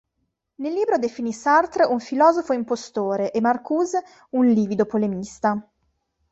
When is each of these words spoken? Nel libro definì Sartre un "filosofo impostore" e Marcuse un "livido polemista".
Nel 0.55 0.73
libro 0.73 0.97
definì 0.97 1.31
Sartre 1.31 1.85
un 1.85 1.99
"filosofo 1.99 2.53
impostore" 2.53 3.29
e 3.31 3.39
Marcuse 3.39 4.03
un 4.31 4.47
"livido 4.47 4.87
polemista". 4.87 5.63